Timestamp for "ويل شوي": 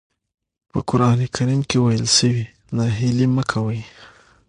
1.83-2.43